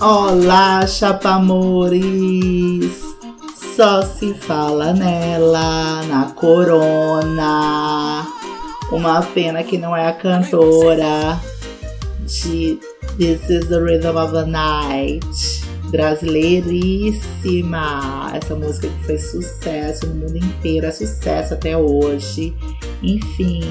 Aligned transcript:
Olá, 0.00 0.86
chapamores! 0.86 1.92
Só 3.76 4.02
se 4.02 4.32
fala 4.34 4.92
nela, 4.94 6.02
na 6.08 6.32
corona. 6.32 8.21
Uma 8.92 9.22
pena 9.22 9.64
que 9.64 9.78
não 9.78 9.96
é 9.96 10.06
a 10.06 10.12
cantora 10.12 11.40
de 12.26 12.78
This 13.16 13.48
is 13.48 13.66
the 13.68 13.78
Rhythm 13.78 14.18
of 14.18 14.34
the 14.34 14.44
Night. 14.44 15.24
Brasileiríssima! 15.90 18.32
Essa 18.34 18.54
música 18.54 18.88
que 18.88 19.04
fez 19.04 19.30
sucesso 19.30 20.06
no 20.06 20.16
mundo 20.16 20.36
inteiro, 20.36 20.84
é 20.84 20.92
sucesso 20.92 21.54
até 21.54 21.74
hoje. 21.74 22.54
Enfim, 23.02 23.62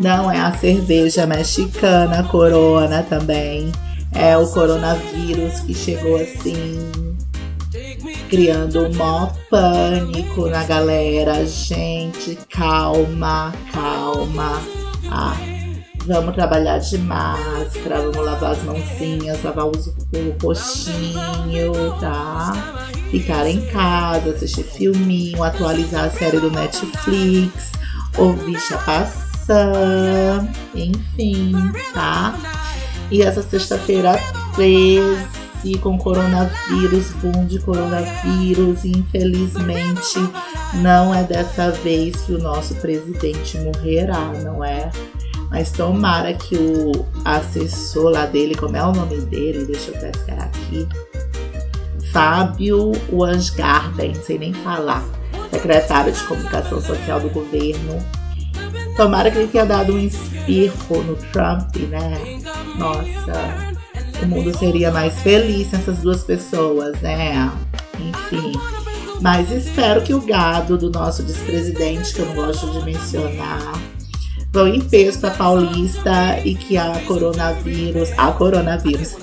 não 0.00 0.32
é 0.32 0.40
a 0.40 0.56
cerveja 0.56 1.26
mexicana 1.26 2.22
Corona 2.24 3.02
também. 3.02 3.70
É 4.12 4.34
o 4.34 4.48
coronavírus 4.48 5.60
que 5.60 5.74
chegou 5.74 6.16
assim 6.16 6.90
criando 8.28 8.86
um 8.86 8.94
maior 8.94 9.34
pânico 9.50 10.46
na 10.48 10.64
galera. 10.64 11.44
Gente, 11.46 12.38
calma, 12.50 13.52
calma. 13.72 14.60
Ah, 15.10 15.36
vamos 16.06 16.34
trabalhar 16.34 16.78
de 16.78 16.98
máscara, 16.98 18.00
vamos 18.00 18.16
lavar 18.16 18.52
as 18.52 18.62
mãozinhas, 18.62 19.42
lavar 19.42 19.66
os, 19.66 19.86
o 19.86 20.36
roxinho, 20.42 21.72
tá? 22.00 22.86
Ficar 23.10 23.46
em 23.46 23.64
casa, 23.66 24.30
assistir 24.30 24.64
filminho, 24.64 25.42
atualizar 25.42 26.04
a 26.06 26.10
série 26.10 26.40
do 26.40 26.50
Netflix, 26.50 27.72
ouvir 28.16 28.58
chapaçã, 28.60 30.48
enfim, 30.74 31.54
tá? 31.92 32.34
E 33.10 33.22
essa 33.22 33.42
sexta-feira 33.42 34.18
13 34.54 35.43
com 35.78 35.98
coronavírus, 35.98 37.10
boom 37.14 37.46
de 37.46 37.58
coronavírus. 37.60 38.84
E 38.84 38.92
infelizmente, 38.92 40.18
não 40.74 41.14
é 41.14 41.24
dessa 41.24 41.70
vez 41.70 42.16
que 42.22 42.32
o 42.34 42.38
nosso 42.38 42.74
presidente 42.76 43.58
morrerá, 43.58 44.32
não 44.42 44.62
é? 44.62 44.90
Mas 45.50 45.70
tomara 45.70 46.34
que 46.34 46.56
o 46.56 47.06
assessor 47.24 48.10
lá 48.10 48.26
dele, 48.26 48.54
como 48.54 48.76
é 48.76 48.82
o 48.82 48.92
nome 48.92 49.20
dele? 49.22 49.64
Deixa 49.64 49.90
eu 49.90 50.00
pescar 50.00 50.42
aqui. 50.42 50.86
Fábio 52.12 52.92
Wansgarden, 53.12 54.14
sei 54.14 54.38
nem 54.38 54.52
falar, 54.52 55.04
secretário 55.50 56.12
de 56.12 56.22
comunicação 56.24 56.80
social 56.80 57.20
do 57.20 57.28
governo. 57.30 57.98
Tomara 58.96 59.30
que 59.30 59.38
ele 59.38 59.48
tenha 59.48 59.66
dado 59.66 59.94
um 59.94 59.98
espirro 59.98 61.02
no 61.02 61.16
Trump, 61.32 61.74
né? 61.88 62.40
Nossa, 62.76 63.73
o 64.22 64.26
mundo 64.26 64.56
seria 64.56 64.90
mais 64.90 65.14
feliz 65.20 65.70
sem 65.70 65.78
essas 65.78 65.98
duas 65.98 66.22
pessoas, 66.22 67.00
né? 67.00 67.50
Enfim. 67.98 68.52
Mas 69.20 69.50
espero 69.50 70.02
que 70.02 70.12
o 70.12 70.20
gado 70.20 70.76
do 70.76 70.90
nosso 70.90 71.22
despresidente, 71.22 72.14
que 72.14 72.20
eu 72.20 72.26
não 72.26 72.34
gosto 72.34 72.70
de 72.70 72.84
mencionar, 72.84 73.72
vão 74.52 74.68
em 74.68 74.80
peso 74.80 75.20
para 75.20 75.30
Paulista 75.30 76.38
e 76.44 76.54
que 76.54 76.76
a 76.76 77.00
coronavírus, 77.06 78.10
a 78.16 78.32
coronavírus, 78.32 79.16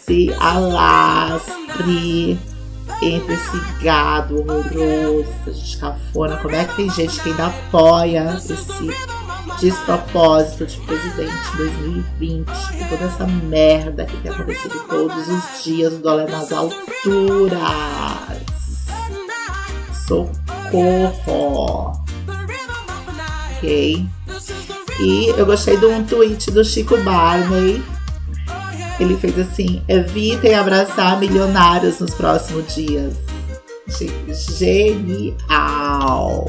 se 0.00 0.32
alastre 0.38 2.38
entre 3.02 3.34
esse 3.34 3.82
gado 3.82 4.40
horroroso, 4.40 5.26
essa 5.42 5.52
gente 5.52 5.78
cafona. 5.78 6.36
Como 6.38 6.54
é 6.54 6.64
que 6.64 6.76
tem 6.76 6.90
gente 6.90 7.20
que 7.20 7.30
ainda 7.30 7.46
apoia 7.46 8.36
esse 8.36 8.54
despropósito 9.60 10.66
de 10.66 10.78
presidente 10.80 11.56
2020, 11.56 12.46
com 12.46 12.88
toda 12.88 13.04
essa 13.04 13.26
merda 13.26 14.04
que 14.04 14.16
tem 14.18 14.30
acontecido 14.30 14.84
todos 14.88 15.28
os 15.28 15.64
dias, 15.64 15.94
o 15.94 15.98
dólar 15.98 16.30
nas 16.30 16.52
alturas. 16.52 17.58
Socorro! 20.06 21.92
Ok? 23.56 24.06
E 25.00 25.28
eu 25.28 25.46
gostei 25.46 25.76
de 25.76 25.86
um 25.86 26.04
tweet 26.04 26.50
do 26.50 26.64
Chico 26.64 26.96
Barney. 26.98 27.82
Ele 28.98 29.16
fez 29.16 29.38
assim: 29.38 29.82
evitem 29.86 30.54
abraçar 30.54 31.18
milionários 31.20 32.00
nos 32.00 32.14
próximos 32.14 32.74
dias. 32.74 33.14
Genial! 34.58 36.46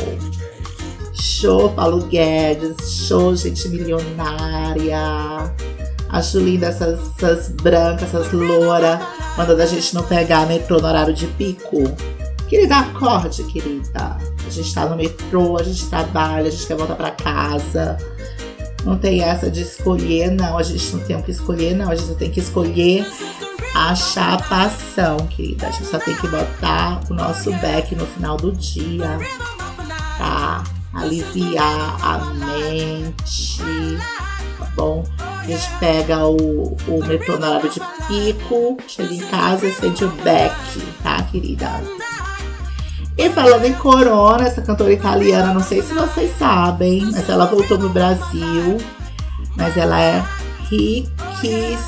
Show 1.19 1.69
Paulo 1.71 2.05
Guedes, 2.05 3.05
show 3.07 3.35
gente 3.35 3.67
milionária. 3.67 5.53
Acho 6.09 6.39
linda 6.39 6.67
essas, 6.67 6.99
essas 7.17 7.49
brancas, 7.49 8.03
essas 8.03 8.31
louras, 8.31 8.99
mandando 9.37 9.61
a 9.61 9.65
gente 9.65 9.93
não 9.93 10.03
pegar 10.03 10.47
metrô 10.47 10.79
no 10.79 10.87
horário 10.87 11.13
de 11.13 11.27
pico. 11.27 11.83
Querida, 12.47 12.77
acorde, 12.77 13.43
querida. 13.43 14.17
A 14.45 14.49
gente 14.49 14.73
tá 14.73 14.85
no 14.85 14.95
metrô, 14.95 15.57
a 15.59 15.63
gente 15.63 15.85
trabalha, 15.87 16.47
a 16.47 16.51
gente 16.51 16.65
quer 16.65 16.75
voltar 16.75 16.95
para 16.95 17.11
casa. 17.11 17.97
Não 18.83 18.97
tem 18.97 19.21
essa 19.21 19.51
de 19.51 19.61
escolher, 19.61 20.31
não. 20.31 20.57
A 20.57 20.63
gente 20.63 20.95
não 20.95 21.03
tem 21.03 21.15
o 21.15 21.21
que 21.21 21.31
escolher, 21.31 21.75
não. 21.75 21.91
A 21.91 21.95
gente 21.95 22.15
tem 22.15 22.31
que 22.31 22.39
escolher 22.39 23.05
a 23.75 23.93
chapação, 23.93 25.17
querida. 25.27 25.67
A 25.67 25.71
gente 25.71 25.85
só 25.85 25.99
tem 25.99 26.15
que 26.15 26.27
botar 26.27 27.01
o 27.09 27.13
nosso 27.13 27.51
back 27.57 27.93
no 27.93 28.05
final 28.07 28.35
do 28.35 28.51
dia, 28.51 29.19
tá? 30.17 30.63
Aliviar 30.93 31.97
a 32.01 32.17
mente, 32.33 33.57
tá 34.57 34.65
bom? 34.75 35.03
A 35.19 35.45
gente 35.45 35.69
pega 35.79 36.25
o, 36.25 36.75
o 36.87 36.99
hora 36.99 37.69
de 37.69 37.79
pico, 38.07 38.77
chega 38.87 39.13
em 39.13 39.19
casa 39.19 39.67
e 39.67 39.73
sente 39.73 40.03
o 40.03 40.09
back, 40.23 40.55
tá, 41.03 41.21
querida? 41.23 41.81
E 43.17 43.29
falando 43.29 43.65
em 43.65 43.73
Corona, 43.73 44.47
essa 44.47 44.61
cantora 44.61 44.93
italiana, 44.93 45.53
não 45.53 45.61
sei 45.61 45.81
se 45.81 45.93
vocês 45.93 46.31
sabem, 46.37 47.05
mas 47.11 47.27
ela 47.27 47.45
voltou 47.45 47.77
no 47.77 47.89
Brasil, 47.89 48.77
mas 49.55 49.75
ela 49.75 49.99
é 49.99 50.23
riquíssima. 50.69 51.79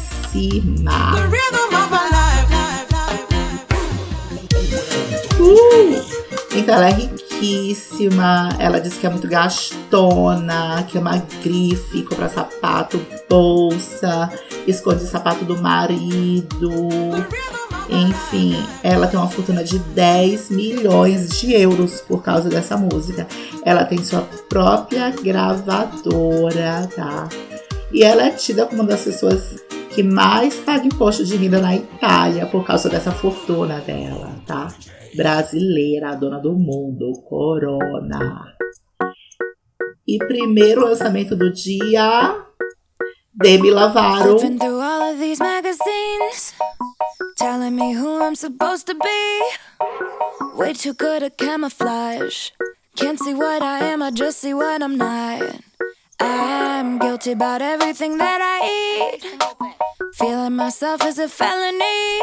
Uh, 5.40 6.04
então 6.54 6.76
ela 6.76 6.90
é 6.90 6.92
riquíssima 6.92 7.21
riquíssima. 7.42 8.50
Ela 8.60 8.80
diz 8.80 8.98
que 8.98 9.08
é 9.08 9.10
muito 9.10 9.28
gastona, 9.28 10.84
que 10.88 10.98
é 10.98 11.02
uma 11.02 11.18
grife, 11.44 12.04
compra 12.04 12.30
sapato, 12.30 13.04
bolsa, 13.28 14.32
esconde 14.68 15.04
sapato 15.04 15.44
do 15.44 15.58
marido. 15.58 16.72
Enfim, 17.90 18.56
ela 18.84 19.08
tem 19.08 19.20
uma 19.20 19.28
fortuna 19.28 19.64
de 19.64 19.80
10 19.80 20.52
milhões 20.52 21.30
de 21.30 21.52
euros 21.54 22.00
por 22.02 22.22
causa 22.22 22.48
dessa 22.48 22.78
música. 22.78 23.28
Ela 23.66 23.84
tem 23.84 24.02
sua 24.04 24.22
própria 24.48 25.10
gravadora, 25.10 26.88
tá? 26.96 27.28
E 27.92 28.04
ela 28.04 28.28
é 28.28 28.30
tida 28.30 28.66
como 28.66 28.84
uma 28.84 28.90
das 28.90 29.04
pessoas 29.04 29.56
que 29.90 30.04
mais 30.04 30.56
paga 30.56 30.86
imposto 30.86 31.26
de 31.26 31.36
renda 31.36 31.60
na 31.60 31.76
Itália 31.76 32.46
por 32.46 32.64
causa 32.64 32.88
dessa 32.88 33.12
fortuna 33.12 33.80
dela, 33.80 34.32
tá? 34.46 34.70
Brasileira, 35.16 36.12
a 36.12 36.16
dona 36.16 36.40
do 36.40 36.54
mundo, 36.54 37.12
Corona. 37.28 38.56
E 40.08 40.18
primeiro 40.18 40.82
lançamento 40.82 41.36
do 41.36 41.52
dia, 41.52 42.36
Demi 43.34 43.72
Lovato. 43.72 44.38
Telling 47.38 47.72
me 47.72 47.94
who 47.94 48.22
I'm 48.22 48.36
supposed 48.36 48.86
to 48.88 48.94
be. 48.94 49.42
Way 50.56 50.74
too 50.74 50.94
good 50.94 51.24
at 51.24 51.38
camouflage. 51.38 52.52
Can't 52.96 53.20
see 53.20 53.34
what 53.34 53.64
I 53.64 53.80
am, 53.80 54.04
I 54.04 54.12
just 54.12 54.40
see 54.40 54.54
what 54.54 54.84
I'm 54.84 54.98
not. 54.98 55.42
I'm 56.20 57.00
guilty 57.00 57.32
about 57.32 57.62
everything 57.62 58.18
that 58.18 58.40
I 58.42 59.16
eat. 59.16 59.26
Feeling 60.16 60.56
myself 60.56 61.04
is 61.06 61.18
a 61.18 61.28
felony. 61.28 62.22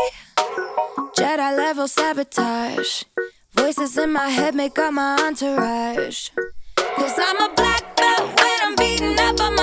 Jedi 1.19 1.57
level 1.57 1.89
sabotage. 1.89 3.03
Voices 3.57 3.99
in 3.99 4.13
my 4.13 4.29
head 4.29 4.55
make 4.55 4.79
up 4.79 4.93
my 4.93 5.17
entourage. 5.21 6.31
Cause 6.77 7.19
I'm 7.19 7.51
a 7.51 7.55
black 7.57 7.97
belt 7.97 8.41
when 8.41 8.59
I'm 8.63 8.77
beating 8.77 9.19
up 9.19 9.41
on 9.41 9.58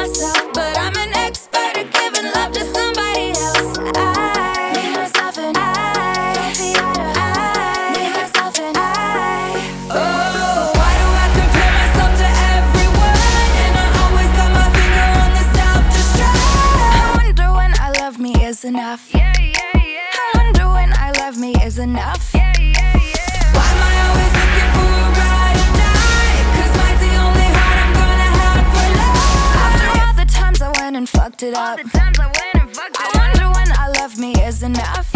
went 31.53 32.55
and 32.55 32.75
fucked 32.75 32.95
it 32.95 33.05
up. 33.05 33.15
I 33.15 33.19
wonder 33.19 33.47
when 33.59 33.71
I 33.71 33.87
love 33.99 34.17
me 34.17 34.33
is 34.43 34.63
enough. 34.63 35.11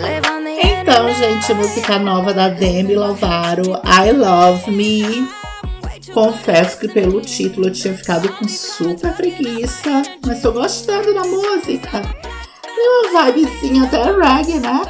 Live 0.00 0.26
on 0.26 0.44
the 0.44 0.50
Então, 0.80 1.12
gente, 1.14 1.54
música 1.54 1.98
nova 1.98 2.32
da 2.32 2.48
Demi 2.48 2.94
Lovato, 2.94 3.80
I 3.84 4.12
Love 4.12 4.70
Me. 4.70 5.43
Confesso 6.14 6.78
que 6.78 6.86
pelo 6.86 7.20
título 7.20 7.66
eu 7.66 7.72
tinha 7.72 7.92
ficado 7.92 8.28
com 8.34 8.46
super 8.46 9.12
preguiça, 9.14 10.02
mas 10.24 10.40
tô 10.40 10.52
gostando 10.52 11.12
da 11.12 11.24
música. 11.24 12.02
Tem 12.62 13.10
uma 13.10 13.32
vibezinha 13.32 13.82
até 13.82 14.04
reggae, 14.04 14.60
né? 14.60 14.82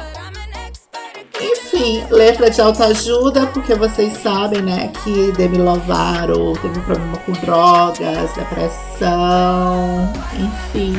Enfim, 1.41 2.05
letra 2.11 2.51
de 2.51 2.61
autoajuda, 2.61 3.47
porque 3.47 3.73
vocês 3.73 4.13
sabem, 4.19 4.61
né, 4.61 4.91
que 5.03 5.31
Demi 5.31 5.57
Lovato 5.57 6.53
teve 6.61 6.79
um 6.79 6.83
problema 6.83 7.17
com 7.17 7.31
drogas, 7.33 8.31
depressão, 8.33 10.13
enfim. 10.37 10.93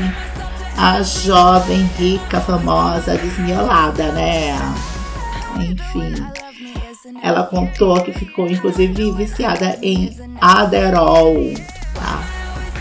A 0.77 1.03
jovem, 1.03 1.89
rica, 1.97 2.41
famosa, 2.41 3.17
desmiolada, 3.17 4.11
né? 4.11 4.59
Enfim. 5.59 6.46
Ela 7.23 7.45
contou 7.45 8.03
que 8.03 8.13
ficou, 8.13 8.47
inclusive, 8.47 9.13
viciada 9.13 9.79
em 9.83 10.17
Adderall, 10.41 11.35
tá? 11.95 12.23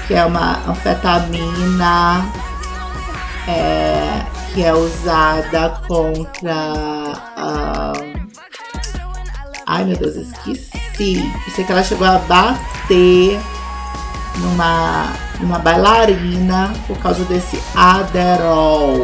Que 0.07 0.13
é 0.13 0.25
uma 0.25 0.59
anfetamina 0.69 2.25
é, 3.47 4.21
que 4.53 4.63
é 4.63 4.73
usada 4.73 5.81
contra. 5.87 6.53
ah, 7.37 7.93
ai 9.65 9.83
meu 9.85 9.97
Deus, 9.97 10.15
esqueci. 10.15 11.31
Eu 11.47 11.53
sei 11.53 11.63
que 11.65 11.71
ela 11.71 11.83
chegou 11.83 12.07
a 12.07 12.19
bater 12.19 13.39
numa, 14.37 15.07
numa 15.39 15.59
bailarina 15.59 16.73
por 16.87 16.97
causa 16.97 17.23
desse 17.25 17.59
Adderall. 17.75 18.99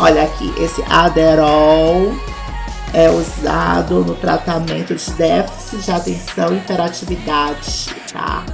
Olha 0.00 0.22
aqui, 0.22 0.52
esse 0.58 0.82
Adderall 0.88 2.14
é 2.94 3.10
usado 3.10 4.04
no 4.04 4.14
tratamento 4.14 4.94
de 4.94 5.10
déficit 5.12 5.82
de 5.84 5.90
atenção 5.90 6.52
e 6.52 6.56
hiperatividade, 6.56 7.94
tá? 8.12 8.44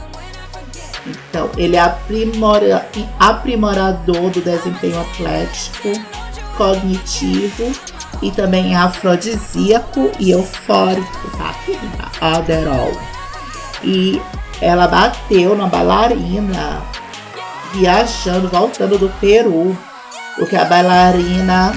Então, 1.07 1.51
ele 1.57 1.77
é 1.77 1.81
aprimora- 1.81 2.87
aprimorador 3.19 4.31
do 4.31 4.41
desempenho 4.41 5.01
atlético, 5.01 5.93
cognitivo 6.57 7.73
e 8.23 8.31
também 8.31 8.75
é 8.75 8.77
afrodisíaco 8.79 10.11
e 10.19 10.31
eufórico, 10.31 11.31
tá? 11.37 11.55
Adderall. 12.21 12.93
E 13.83 14.21
ela 14.61 14.89
bateu 14.89 15.55
na 15.57 15.67
bailarina 15.67 16.83
viajando, 17.75 18.49
voltando 18.49 18.97
do 18.99 19.09
Peru, 19.21 19.77
porque 20.37 20.57
a 20.57 20.65
bailarina 20.65 21.75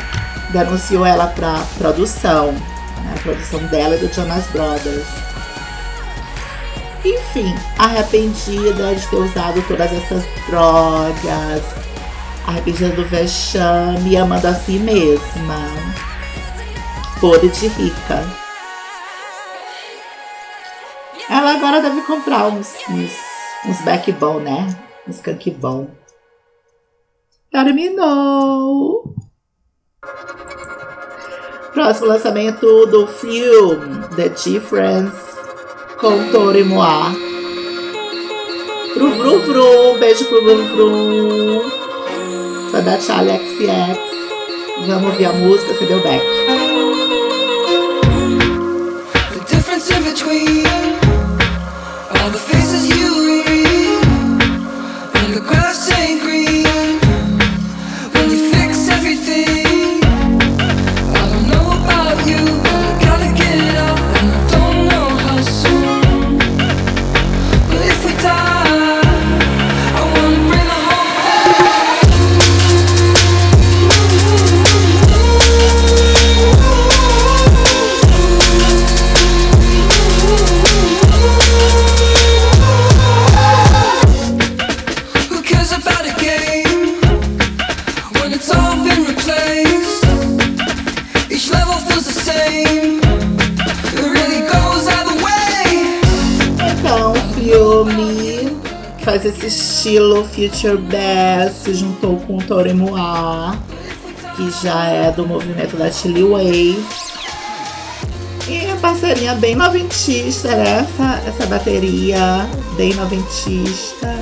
denunciou 0.50 1.06
ela 1.06 1.28
para 1.28 1.60
produção, 1.78 2.52
né? 2.52 3.14
a 3.16 3.20
produção 3.22 3.60
dela 3.68 3.96
e 3.96 4.00
do 4.00 4.14
Jonas 4.14 4.46
Brothers. 4.48 5.08
Enfim, 7.04 7.56
arrependida 7.78 8.96
de 8.96 9.08
ter 9.08 9.16
usado 9.16 9.62
todas 9.68 9.92
essas 9.94 10.24
drogas, 10.48 11.64
arrependida 12.46 12.90
do 12.90 13.06
vexame 13.06 14.18
amando 14.18 14.48
a 14.48 14.54
si 14.54 14.80
mesma. 14.80 15.58
Podre 17.20 17.50
de 17.50 17.68
rica. 17.68 18.24
Ela 21.30 21.56
agora 21.56 21.82
deve 21.82 22.02
comprar 22.02 22.48
uns, 22.48 22.74
uns, 22.90 23.12
uns 23.66 23.82
backbone, 23.82 24.44
né? 24.44 24.78
Uns 25.08 25.22
bom. 25.60 25.90
Terminou! 27.52 29.16
Próximo 31.74 32.08
lançamento 32.08 32.86
do 32.88 33.08
filme 33.08 34.04
The 34.16 34.30
Difference 34.30 35.16
com 35.98 36.32
Tori 36.32 36.64
Moa. 36.64 37.12
Vrum, 38.96 39.40
vrum. 39.40 39.98
Beijo 40.00 40.26
pro 40.26 40.44
Vrum 40.44 40.76
Vrum. 40.76 41.72
Foi 42.72 42.82
da 42.82 43.00
Charlie 43.00 43.38
XX. 43.38 44.00
Vamos 44.88 45.12
ouvir 45.12 45.26
a 45.26 45.34
música, 45.34 45.74
você 45.74 45.86
deu 45.86 46.02
back. 46.02 46.24
The 49.34 49.56
difference 49.56 49.94
in 49.94 50.04
between 50.04 50.66
all 52.10 52.30
the 52.32 52.57
filme 97.86 98.58
faz 99.04 99.24
esse 99.24 99.48
estilo 99.48 100.24
Future 100.26 100.78
Bass, 100.78 101.54
se 101.64 101.76
juntou 101.76 102.18
com 102.22 102.38
o 102.38 102.44
Tori 102.44 102.74
Moa, 102.74 103.56
que 104.36 104.50
já 104.64 104.86
é 104.86 105.12
do 105.12 105.28
movimento 105.28 105.78
da 105.78 105.92
Chili 105.92 106.24
Wave. 106.24 106.84
E 108.48 108.72
a 108.72 108.76
parceria 108.78 109.36
bem 109.36 109.56
noventista, 109.56 110.56
né? 110.56 110.80
Essa, 110.80 111.22
essa 111.28 111.46
bateria 111.46 112.48
bem 112.76 112.94
noventista. 112.96 114.16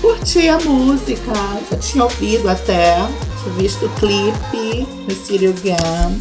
Curti 0.00 0.48
a 0.48 0.58
música, 0.58 1.32
já 1.70 1.78
tinha 1.78 2.04
ouvido 2.04 2.48
até, 2.48 2.94
tinha 3.42 3.54
visto 3.58 3.86
o 3.86 3.88
clipe 3.90 4.86
no 5.08 5.10
Stereo 5.10 5.54
Gun. 5.54 6.20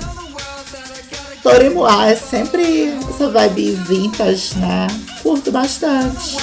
Tori 1.44 1.70
Moa 1.70 2.08
é 2.08 2.16
sempre 2.16 2.98
essa 3.10 3.30
vibe 3.30 3.76
vintage, 3.88 4.58
né? 4.58 4.88
Curto 5.26 5.52
bastante. 5.52 6.38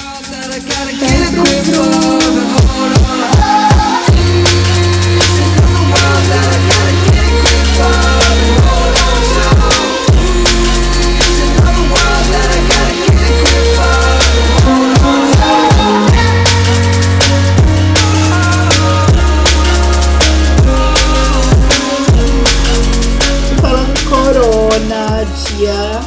Falando 23.61 24.11
Corona, 24.11 25.25
dia 25.57 26.01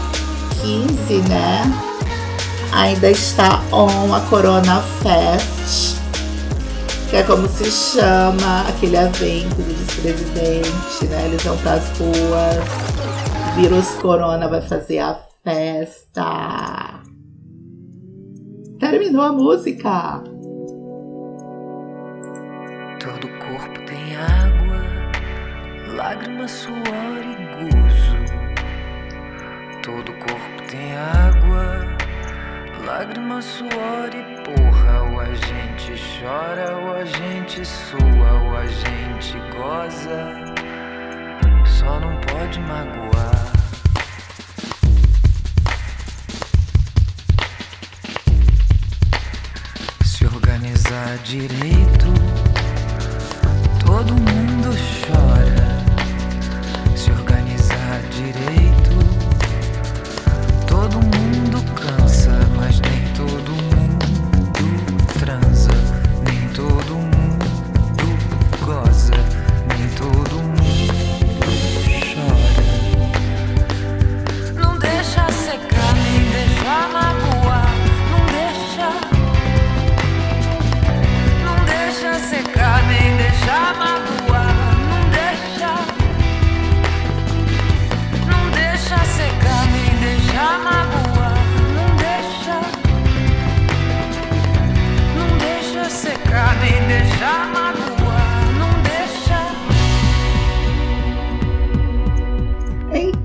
15, 0.62 1.30
né? 1.30 1.85
Ainda 2.76 3.10
está 3.10 3.62
on 3.72 4.14
a 4.14 4.20
Corona 4.30 4.82
Fest, 5.02 5.98
que 7.10 7.16
é 7.16 7.24
como 7.24 7.48
se 7.48 7.72
chama 7.72 8.68
aquele 8.68 8.98
evento 8.98 9.56
do 9.56 9.64
vice-presidente, 9.64 11.08
né? 11.10 11.26
Eles 11.26 11.42
vão 11.44 11.58
pras 11.60 11.84
ruas, 11.98 13.56
vírus 13.56 13.92
Corona 14.02 14.50
vai 14.50 14.62
fazer 14.62 15.00
a 15.00 15.18
festa. 15.42 17.00
Terminou 18.78 19.22
a 19.22 19.32
música. 19.32 20.22
Todo 23.00 23.30
corpo 23.40 23.86
tem 23.88 24.18
água, 24.18 24.84
lágrima, 25.96 26.46
suor 26.48 26.76
e 27.24 27.72
gozo. 27.72 28.18
Todo 29.82 30.12
corpo 30.12 30.70
tem 30.70 30.94
água, 30.94 31.95
lágrima, 32.86 33.42
suor 33.42 34.10
e 34.14 34.44
porra. 34.44 35.02
Ou 35.12 35.20
a 35.20 35.34
gente 35.34 35.94
chora, 36.20 36.78
ou 36.78 36.94
a 36.94 37.06
gente 37.06 37.66
sua, 37.66 38.32
ou 38.44 38.58
a 38.58 38.66
gente 38.68 39.38
goza. 39.56 40.56
Só 41.66 42.00
não 42.00 42.20
pode 42.22 42.60
magoar. 42.62 43.52
Se 50.04 50.26
organizar 50.26 51.18
direito, 51.24 52.08
todo 53.86 54.14
mundo 54.14 54.70
chora. 55.02 55.05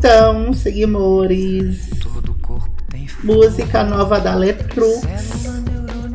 Então, 0.00 0.54
seguimores. 0.54 1.90
Música 3.22 3.84
nova 3.84 4.18
da 4.18 4.34
Letrux. 4.34 5.02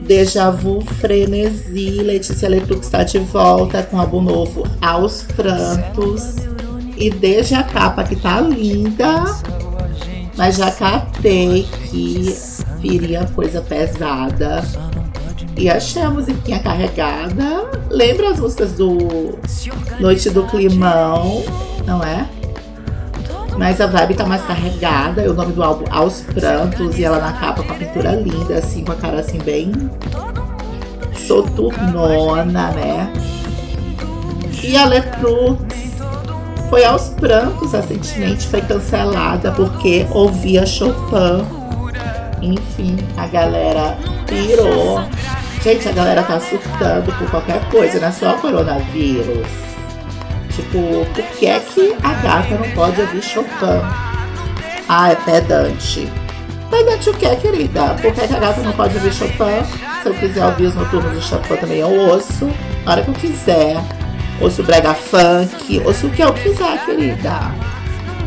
Deja 0.02 0.50
Vu 0.50 0.82
Frenesi. 0.82 2.02
Letícia 2.02 2.50
Letrux 2.50 2.88
está 2.88 3.04
de 3.04 3.20
volta 3.20 3.84
com 3.84 4.00
álbum 4.00 4.22
novo 4.22 4.64
Aos 4.82 5.22
Prantos. 5.22 6.36
E 6.98 7.12
desde 7.12 7.54
a 7.54 7.62
capa 7.62 8.04
que 8.04 8.16
tá 8.16 8.42
linda, 8.42 9.24
mas 10.36 10.56
já 10.56 10.72
catei 10.72 11.68
que 11.92 12.36
viria 12.80 13.30
coisa 13.36 13.62
pesada. 13.62 14.64
E 15.56 15.70
achei 15.70 16.02
a 16.02 16.10
musiquinha 16.10 16.58
carregada. 16.58 17.70
Lembra 17.92 18.32
as 18.32 18.40
músicas 18.40 18.72
do 18.72 19.38
Noite 20.00 20.32
do 20.32 20.42
Climão, 20.48 21.44
não 21.86 22.04
é? 22.04 22.28
Mas 23.58 23.80
a 23.80 23.88
vibe 23.88 24.16
tá 24.16 24.26
mais 24.26 24.44
carregada. 24.44 25.30
O 25.30 25.34
nome 25.34 25.54
do 25.54 25.64
álbum 25.64 25.86
Aos 25.90 26.22
Prantos. 26.22 26.98
E 26.98 27.04
ela 27.04 27.20
na 27.20 27.34
capa 27.34 27.64
com 27.64 27.72
a 27.72 27.76
pintura 27.76 28.12
linda, 28.12 28.58
assim, 28.58 28.84
com 28.84 28.92
a 28.92 28.96
cara 28.96 29.20
assim 29.20 29.38
bem 29.40 29.72
soturnona, 31.28 32.72
né? 32.72 33.14
E 34.64 34.78
a 34.78 34.86
Letrux 34.86 35.76
foi 36.70 36.84
aos 36.84 37.10
prantos 37.10 37.72
recentemente, 37.72 38.48
foi 38.48 38.62
cancelada 38.62 39.52
porque 39.52 40.06
ouvia 40.12 40.66
Chopin. 40.66 41.46
Enfim, 42.42 42.98
a 43.18 43.28
galera 43.28 43.98
pirou. 44.28 45.04
Gente, 45.64 45.88
a 45.90 45.92
galera 45.92 46.24
tá 46.24 46.40
surtando 46.40 47.12
por 47.18 47.30
qualquer 47.30 47.64
coisa, 47.70 48.00
não 48.00 48.08
é 48.08 48.12
só 48.12 48.34
coronavírus. 48.34 49.48
Tipo, 50.56 51.06
por 51.14 51.24
que 51.38 51.48
é 51.48 51.60
que 51.60 51.96
a 52.02 52.14
gata 52.14 52.56
não 52.56 52.70
pode 52.72 53.02
ouvir 53.02 53.22
Chopin? 53.22 53.82
Ah, 54.88 55.12
é 55.12 55.16
pedante. 55.16 56.10
Pedante 56.70 57.10
o 57.10 57.14
que, 57.14 57.36
querida? 57.36 57.96
Por 58.02 58.14
que, 58.14 58.22
é 58.22 58.28
que 58.28 58.36
a 58.36 58.40
gata 58.40 58.62
não 58.62 58.72
pode 58.72 58.96
ouvir 58.96 59.14
Chopin? 59.14 59.66
Se 60.02 60.10
eu 60.10 60.14
quiser 60.14 60.46
ouvir 60.46 60.68
os 60.68 60.76
noturnos 60.76 61.14
de 61.14 61.28
Chopin 61.28 61.58
também 61.58 61.80
eu 61.80 61.90
ouço. 61.90 62.50
Na 62.86 62.94
hora 62.94 63.02
que 63.02 63.10
eu 63.10 63.14
quiser. 63.16 63.76
Ouço 64.40 64.64
brega 64.64 64.94
funk. 64.94 65.82
Ouço 65.86 66.08
o 66.08 66.10
que 66.10 66.22
eu 66.22 66.34
quiser, 66.34 66.86
querida. 66.86 67.52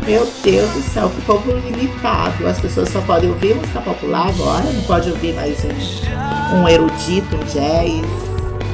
Meu 0.05 0.27
Deus 0.43 0.69
do 0.71 0.81
céu, 0.81 1.09
que 1.09 1.21
povo 1.21 1.51
limitado. 1.51 2.47
As 2.47 2.59
pessoas 2.59 2.89
só 2.89 3.01
podem 3.01 3.29
ouvir 3.29 3.55
música 3.55 3.81
popular 3.81 4.29
agora. 4.29 4.63
Não 4.63 4.83
pode 4.83 5.09
ouvir 5.09 5.33
mais 5.33 5.57
um, 5.65 6.57
um 6.57 6.67
erudito, 6.67 7.35
um 7.35 7.43
jazz. 7.45 8.28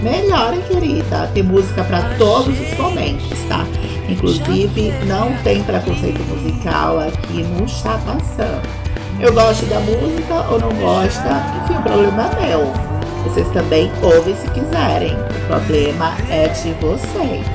Melhor, 0.06 0.54
hein, 0.54 0.62
querida? 0.68 1.28
Tem 1.34 1.42
música 1.42 1.84
para 1.84 2.04
todos 2.20 2.60
os 2.60 2.78
momentos, 2.78 3.40
tá? 3.50 3.66
Inclusive, 4.08 4.94
não 5.08 5.34
tem 5.44 5.64
preconceito 5.64 6.22
musical 6.26 7.00
aqui 7.00 7.42
no 7.42 7.68
Chá 7.68 8.00
Passando. 8.06 8.62
Eu 9.20 9.34
gosto 9.34 9.66
da 9.66 9.80
música 9.80 10.46
ou 10.52 10.60
não 10.60 10.70
gosta, 10.76 11.44
enfim, 11.64 11.80
o 11.80 11.82
problema 11.82 12.30
é 12.40 12.50
meu. 12.50 12.72
Vocês 13.24 13.48
também 13.50 13.92
ouvem 14.04 14.36
se 14.36 14.48
quiserem. 14.52 15.16
O 15.16 15.48
problema 15.48 16.14
é 16.30 16.50
de 16.50 16.72
vocês. 16.74 17.48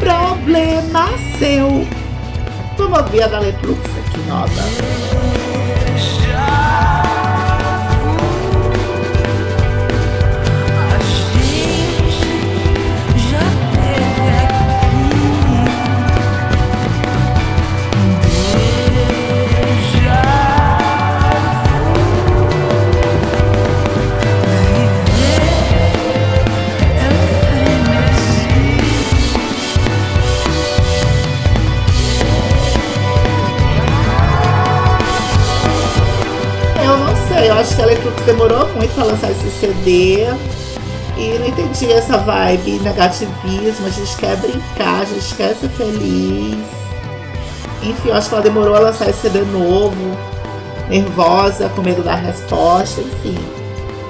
Problema 0.00 1.08
seu. 1.38 1.86
Vamos 2.76 2.98
ouvir 2.98 3.22
a 3.22 3.28
da 3.28 3.38
Letrux 3.38 3.78
aqui 3.78 4.18
nova. 4.26 4.50
Eu 37.44 37.52
acho 37.52 37.76
que 37.76 37.82
a 37.82 37.84
Letrux 37.84 38.22
demorou 38.22 38.66
muito 38.74 38.94
pra 38.94 39.04
lançar 39.04 39.30
esse 39.30 39.50
CD. 39.50 40.24
E 41.18 41.38
não 41.38 41.46
entendi 41.46 41.92
essa 41.92 42.16
vibe 42.16 42.78
negativismo. 42.80 43.86
A 43.86 43.90
gente 43.90 44.16
quer 44.16 44.34
brincar, 44.38 45.02
a 45.02 45.04
gente 45.04 45.34
quer 45.34 45.54
ser 45.54 45.68
feliz. 45.68 46.56
Enfim, 47.82 48.08
eu 48.08 48.14
acho 48.14 48.30
que 48.30 48.34
ela 48.34 48.42
demorou 48.42 48.74
a 48.74 48.78
lançar 48.78 49.10
esse 49.10 49.20
CD 49.20 49.42
novo. 49.42 50.16
Nervosa, 50.88 51.68
com 51.68 51.82
medo 51.82 52.02
da 52.02 52.14
resposta, 52.14 53.02
enfim. 53.02 53.36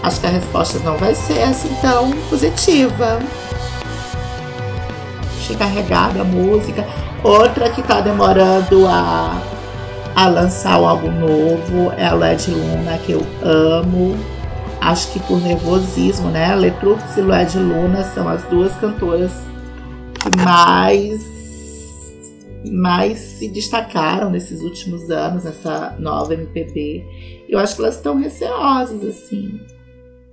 Acho 0.05 0.21
que 0.21 0.27
a 0.27 0.31
resposta 0.31 0.79
não 0.85 0.97
vai 0.97 1.15
ser 1.17 1.43
assim 1.43 1.75
tão 1.83 2.13
positiva. 2.31 3.19
Achei 5.41 5.57
carregada 5.57 6.21
a 6.21 6.25
música. 6.25 6.87
Outra 7.25 7.69
que 7.71 7.83
tá 7.83 8.01
demorando 8.01 8.87
a 8.87 9.43
a 10.15 10.29
lançar 10.29 10.81
um 10.81 10.87
álbum 10.87 11.11
novo 11.11 11.91
é 11.97 12.07
a 12.07 12.15
Led 12.15 12.49
Luna, 12.51 12.99
que 12.99 13.13
eu 13.13 13.21
amo. 13.43 14.15
Acho 14.81 15.13
que 15.13 15.21
por 15.21 15.41
nervosismo, 15.41 16.31
né? 16.31 16.55
Letrux 16.55 17.17
e 17.17 17.21
Led 17.21 17.59
Luna 17.59 18.05
são 18.05 18.29
as 18.29 18.45
duas 18.45 18.73
cantoras 18.77 19.33
que 20.21 20.37
mais, 20.45 21.21
mais 22.71 23.19
se 23.19 23.49
destacaram 23.49 24.31
nesses 24.31 24.61
últimos 24.61 25.11
anos, 25.11 25.45
nessa 25.45 25.97
nova 25.99 26.35
MPB. 26.35 27.45
Eu 27.49 27.59
acho 27.59 27.75
que 27.75 27.83
elas 27.83 27.97
estão 27.97 28.17
receosas, 28.17 29.05
assim. 29.05 29.61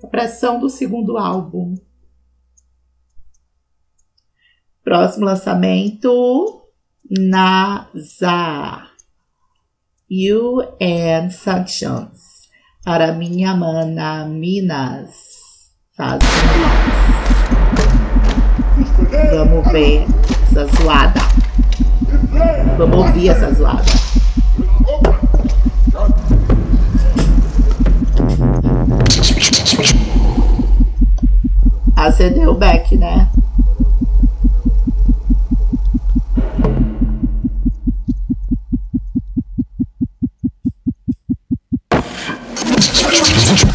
A 0.03 0.07
pressão 0.07 0.59
do 0.59 0.69
segundo 0.69 1.17
álbum. 1.17 1.75
Próximo 4.83 5.25
lançamento, 5.25 6.61
Nazar. 7.09 8.90
And 10.12 11.32
Sanctions. 11.32 12.50
Para 12.84 13.13
minha 13.13 13.56
mana 13.56 14.25
Minas. 14.25 15.15
Faz 15.96 16.20
Vamos 19.32 19.72
ver 19.72 20.06
essa 20.44 20.65
zoada. 20.65 21.22
Vamos 22.77 22.98
ouvir 22.98 23.30
essa 23.30 23.53
zoada. 23.53 23.86
Acendeu 31.96 32.51
o 32.51 32.56
back, 32.56 32.98
né? 32.98 33.30
Je 42.81 43.71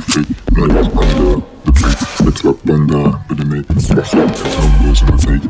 fake 0.00 0.28
Life 0.56 0.76
is 0.76 0.88
the 1.64 1.72
fake 1.72 1.98
Flex 2.18 2.44
up 2.44 2.64
banda, 2.64 3.22
but 3.28 3.36
the 3.38 3.44
make 3.44 3.66
Flex 3.66 4.14
up, 4.14 4.30
tumblers 4.34 5.00
the 5.00 5.16
fake 5.26 5.46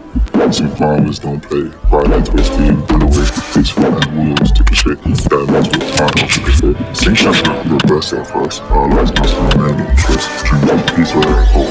Some 0.53 0.71
farmers 0.77 1.19
don't 1.19 1.41
play 1.41 1.69
Violence 1.91 2.31
with 2.31 2.49
the 2.57 2.73
run 2.91 3.03
away 3.03 3.25
for 3.25 3.89
and 3.89 4.11
wheels, 4.17 4.53
take 4.53 4.71
a 4.71 4.75
shit 4.75 4.99
Diamonds 5.03 5.69
with 5.69 5.95
time, 5.95 6.13
take 6.29 6.47
a 6.47 6.53
fit 6.53 6.77
Sing 6.97 7.15
champagne, 7.15 7.69
but 7.69 7.87
burst 7.89 8.15
out 8.15 8.27
first 8.27 8.63
All 8.63 8.93
eyes 8.99 9.13
must 9.13 9.35
remain 9.37 9.81
in 9.81 9.97
trust 9.97 10.29
Dreams 10.47 10.71
of 10.71 10.81
peace, 10.97 11.13
where 11.15 11.29
I 11.29 11.45
hold 11.53 11.69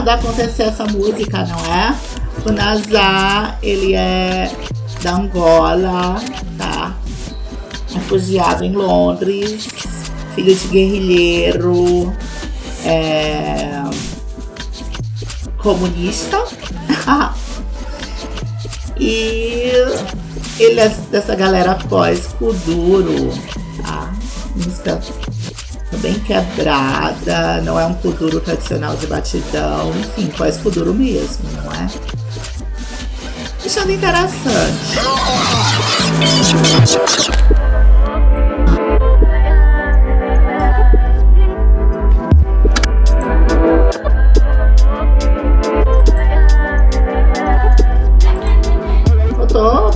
Demora 0.00 0.14
a 0.14 0.16
dar 0.16 0.18
acontecer 0.18 0.62
essa 0.62 0.84
música, 0.86 1.44
não 1.44 1.74
é? 1.74 1.94
O 2.46 2.52
Nazar, 2.52 3.58
ele 3.62 3.94
é 3.94 4.50
da 5.02 5.16
Angola, 5.16 6.16
tá? 6.56 6.96
Refugiado 7.92 8.64
em 8.64 8.72
Londres, 8.72 9.68
filho 10.34 10.54
de 10.54 10.68
guerrilheiro, 10.68 12.14
é... 12.84 13.82
comunista. 15.58 16.44
e 18.98 19.72
ele 20.58 20.80
é 20.80 20.88
dessa 21.10 21.34
galera 21.34 21.74
pós-Kuduro, 21.74 23.32
tá? 23.82 24.10
Música 24.56 25.00
bem 25.98 26.14
quebrada, 26.20 27.60
não 27.62 27.78
é 27.78 27.84
um 27.84 27.94
kuduro 27.94 28.40
tradicional 28.40 28.96
de 28.96 29.06
batidão, 29.06 29.92
enfim, 29.98 30.30
faz 30.36 30.56
kuduro 30.56 30.94
mesmo, 30.94 31.44
não 31.62 31.72
é? 31.72 31.88
Deixando 33.60 33.92
interessante. 33.92 34.96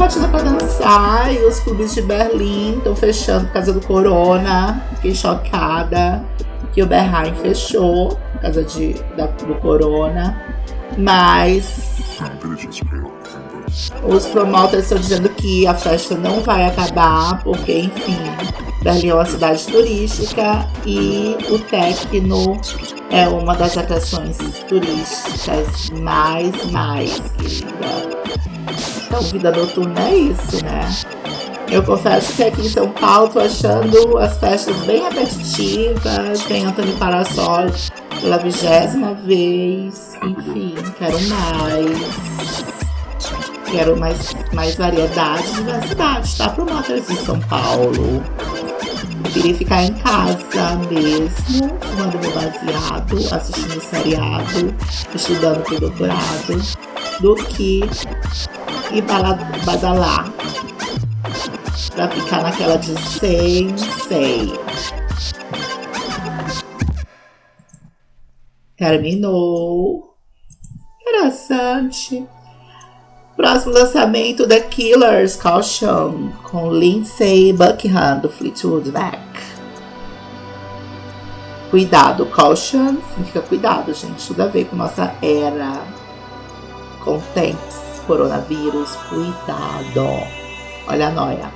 Batida 0.05 0.29
pra 0.29 0.43
dançar 0.43 1.33
e 1.33 1.39
os 1.47 1.61
clubes 1.61 1.95
de 1.95 2.03
Berlim 2.03 2.77
estão 2.77 2.95
fechando 2.95 3.47
por 3.47 3.53
causa 3.55 3.73
do 3.73 3.81
corona. 3.81 4.83
Fiquei 4.97 5.15
chocada 5.15 6.23
que 6.75 6.83
o 6.83 6.87
Berheim 6.87 7.35
fechou 7.37 8.11
por 8.33 8.41
causa 8.43 8.63
de, 8.65 8.93
da- 9.17 9.27
do 9.27 9.55
corona. 9.57 10.39
Mas 10.99 11.97
os 14.07 14.27
promoters 14.27 14.85
estão 14.85 14.99
dizendo 14.99 15.29
que 15.31 15.67
a 15.67 15.75
festa 15.75 16.15
não 16.15 16.41
vai 16.41 16.67
acabar, 16.67 17.43
porque, 17.43 17.73
enfim, 17.81 18.19
Berlim 18.83 19.09
é 19.09 19.15
uma 19.15 19.25
cidade 19.25 19.67
turística 19.67 20.67
e 20.85 21.35
o 21.51 21.59
techno 21.59 22.61
é 23.11 23.27
uma 23.27 23.55
das 23.57 23.77
atrações 23.79 24.37
turísticas 24.69 25.91
mais, 25.99 26.71
mais 26.71 27.21
querida. 27.39 28.54
Então, 29.07 29.21
vida 29.23 29.51
noturna 29.53 30.09
é 30.09 30.15
isso, 30.17 30.65
né? 30.65 30.91
Eu 31.71 31.83
confesso 31.83 32.33
que 32.35 32.45
aqui 32.45 32.61
em 32.63 32.69
São 32.69 32.91
Paulo 32.91 33.29
tô 33.29 33.41
achando 33.41 34.19
as 34.19 34.37
festas 34.39 34.77
bem 34.79 35.03
repetitivas. 35.03 36.43
Tem 36.45 36.65
Antônio 36.65 36.95
Parasol 36.97 37.67
pela 38.21 38.39
vigésima 38.39 39.15
vez. 39.15 40.13
Enfim, 40.23 40.75
quero 40.99 41.19
mais. 41.29 42.65
Quero 43.71 43.97
mais, 43.99 44.35
mais 44.53 44.75
variedade 44.77 45.43
e 45.49 45.55
diversidade, 45.55 46.37
tá? 46.37 46.49
Pro 46.51 46.65
Motors 46.65 47.09
de 47.09 47.17
São 47.17 47.41
Paulo. 47.41 48.23
Preferi 49.23 49.55
ficar 49.55 49.83
em 49.83 49.93
casa 49.95 50.77
mesmo, 50.89 51.29
fumando 51.81 52.19
meu 52.21 52.31
baseado, 52.33 53.35
assistindo 53.35 53.81
seriado, 53.81 54.75
estudando 55.13 55.63
pro 55.65 55.81
doutorado, 55.81 56.63
do 57.21 57.35
que 57.35 57.81
bala- 59.07 59.39
badalar 59.65 60.31
pra 61.95 62.09
ficar 62.09 62.43
naquela 62.43 62.77
de 62.77 62.97
sem, 63.19 63.77
sei. 64.09 64.53
Terminou. 68.77 70.15
Interessante. 71.01 72.27
Próximo 73.37 73.73
lançamento 73.75 74.47
The 74.47 74.61
Killers 74.61 75.37
Caution 75.37 76.31
com 76.45 76.71
Lindsay 76.73 77.53
Buckingham 77.53 78.21
do 78.21 78.29
Fleetwood 78.29 78.91
Mac. 78.93 79.19
Cuidado, 81.71 82.27
caution 82.27 82.97
significa 83.11 83.41
cuidado, 83.41 83.93
gente. 83.93 84.25
Tudo 84.29 84.43
a 84.43 84.47
ver 84.47 84.67
com 84.67 84.77
nossa 84.77 85.13
era. 85.21 85.83
Contentes, 87.05 87.81
coronavírus, 88.07 88.91
cuidado. 89.09 90.09
Olha 90.87 91.09
a 91.09 91.11
noia. 91.11 91.54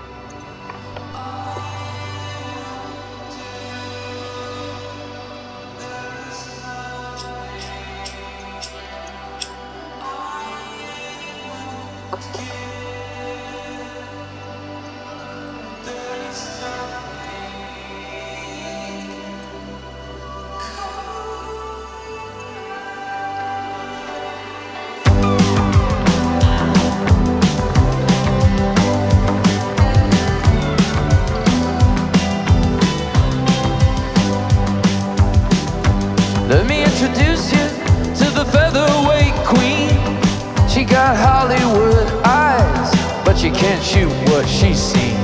You 43.49 43.55
can't 43.55 43.83
shoot 43.83 44.13
what 44.29 44.47
she 44.47 44.75
sees. 44.75 45.17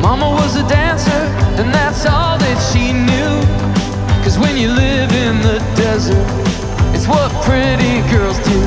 Mama 0.00 0.30
was 0.30 0.54
a 0.54 0.62
dancer, 0.68 1.10
and 1.58 1.74
that's 1.74 2.06
all 2.06 2.38
that 2.38 2.58
she 2.70 2.92
knew. 2.92 3.34
Cause 4.22 4.38
when 4.38 4.56
you 4.56 4.68
live 4.68 5.10
in 5.10 5.42
the 5.42 5.58
desert, 5.74 6.24
it's 6.94 7.08
what 7.08 7.32
pretty 7.42 8.08
girls 8.08 8.38
do. 8.46 8.61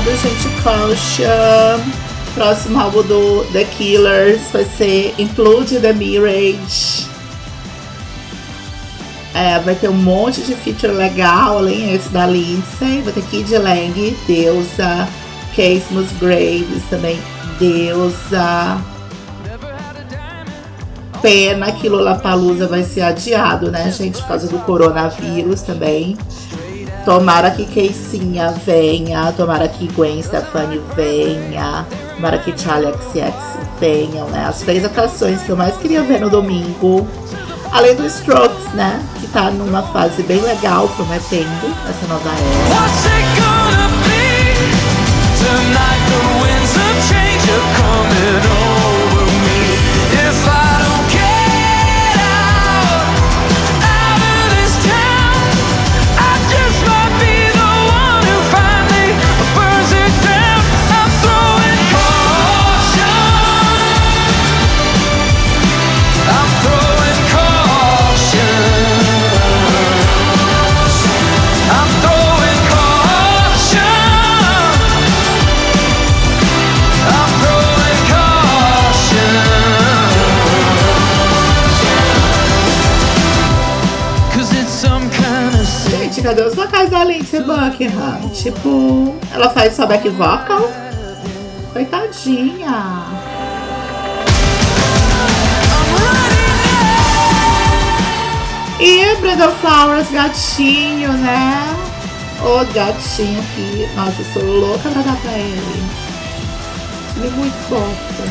Cuidado, 0.00 0.16
gente, 0.16 0.62
caution. 0.62 1.92
Próximo 2.34 2.80
álbum 2.80 3.02
do 3.02 3.44
The 3.52 3.64
Killers 3.64 4.40
vai 4.50 4.64
ser 4.64 5.14
Include 5.18 5.78
the 5.78 5.92
Mirage. 5.92 7.06
É, 9.34 9.58
vai 9.58 9.74
ter 9.74 9.88
um 9.88 9.94
monte 9.94 10.40
de 10.42 10.54
feature 10.54 10.92
legal, 10.92 11.58
além 11.58 11.94
esse 11.94 12.08
da 12.08 12.26
Lindsay. 12.26 13.02
Vai 13.02 13.12
ter 13.12 13.22
Kid 13.24 13.58
Lang, 13.58 14.16
Deusa, 14.26 15.08
Case 15.54 15.84
Musgraves 15.90 16.82
também, 16.88 17.20
Deusa. 17.58 18.78
Pena 21.20 21.72
que 21.72 21.88
Lollapalooza 21.90 22.66
vai 22.66 22.84
ser 22.84 23.02
adiado, 23.02 23.70
né, 23.70 23.92
gente, 23.92 24.18
por 24.18 24.28
causa 24.28 24.48
do 24.48 24.58
coronavírus 24.60 25.60
também. 25.60 26.16
Tomara 27.04 27.50
que 27.50 27.64
Keicinha 27.64 28.52
venha, 28.64 29.32
tomara 29.32 29.66
que 29.68 29.86
Gwen 29.92 30.22
Stefani 30.22 30.80
venha, 30.94 31.86
tomara 32.14 32.38
que 32.38 32.56
Charlie 32.56 32.92
XX 32.92 33.32
venham, 33.80 34.28
né? 34.28 34.44
As 34.46 34.60
três 34.60 34.84
atrações 34.84 35.42
que 35.42 35.48
eu 35.48 35.56
mais 35.56 35.76
queria 35.76 36.02
ver 36.02 36.20
no 36.20 36.28
domingo. 36.28 37.08
Além 37.72 37.94
do 37.96 38.06
Strokes, 38.06 38.72
né? 38.74 39.02
Que 39.20 39.28
tá 39.28 39.50
numa 39.50 39.82
fase 39.82 40.22
bem 40.24 40.40
legal, 40.40 40.88
prometendo 40.88 41.74
essa 41.88 42.06
nova 42.06 42.28
era. 42.28 42.70
Da 87.00 87.04
Lindsay 87.04 87.40
Buckingham? 87.42 88.28
Tipo, 88.30 89.16
ela 89.32 89.48
faz 89.50 89.74
só 89.74 89.86
back 89.86 90.06
vocal? 90.10 90.70
Coitadinha. 91.72 93.06
E 98.78 99.16
Brenda 99.16 99.48
Flowers, 99.48 100.10
gatinho, 100.10 101.12
né? 101.12 101.76
O 102.42 102.64
gatinho 102.72 103.40
aqui. 103.40 103.88
Nossa, 103.96 104.22
sou 104.32 104.42
louca 104.42 104.90
pra 104.90 105.02
dar 105.02 105.16
pra 105.16 105.32
ele. 105.32 105.82
Ele 107.16 107.26
é 107.26 107.30
muito 107.30 107.56
fofo. 107.68 108.24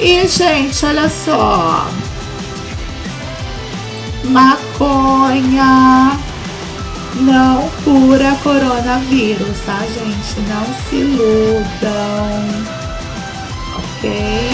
E, 0.00 0.26
gente, 0.26 0.86
olha 0.86 1.08
só. 1.08 1.86
Maconha 4.24 6.18
não 7.20 7.68
cura 7.84 8.36
coronavírus, 8.42 9.58
tá, 9.64 9.80
gente? 9.80 10.40
Não 10.48 10.64
se 10.88 10.96
iludam. 10.96 12.40
Ok? 13.78 14.45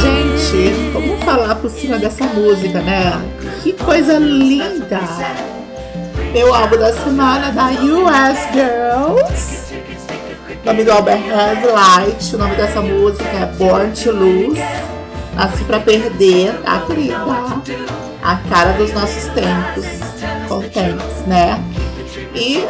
Gente, 0.00 0.90
vamos 0.92 1.22
falar 1.22 1.54
por 1.56 1.70
cima 1.70 1.98
dessa 1.98 2.24
música, 2.24 2.80
né? 2.80 3.12
Que 3.62 3.74
coisa 3.74 4.18
linda! 4.18 5.00
Meu 6.32 6.54
álbum 6.54 6.78
da 6.78 6.92
semana 6.94 7.52
da 7.52 7.66
US 7.66 8.38
Girls. 8.52 9.74
O 10.62 10.66
nome 10.66 10.84
do 10.84 10.92
álbum 10.92 11.10
é 11.10 11.16
Red 11.16 11.66
Light. 11.66 12.34
O 12.34 12.38
nome 12.38 12.56
dessa 12.56 12.80
música 12.80 13.28
é 13.28 13.46
Born 13.58 13.92
to 13.92 14.12
Lose. 14.12 14.62
Nasci 15.34 15.64
pra 15.64 15.78
perder, 15.80 16.54
tá, 16.62 16.82
querida? 16.86 17.16
A 18.22 18.36
cara 18.48 18.72
dos 18.72 18.92
nossos 18.94 19.24
tempos 19.34 19.84
contentes, 20.48 21.26
né? 21.26 21.62
E 22.34 22.64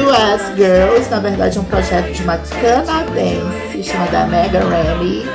US 0.00 0.56
Girls, 0.56 1.10
na 1.10 1.18
verdade, 1.18 1.58
é 1.58 1.60
um 1.60 1.64
projeto 1.64 2.12
de 2.12 2.22
uma 2.22 2.38
canadense 2.38 3.82
chamada 3.82 4.26
Megan 4.26 4.68
Remy. 4.68 5.26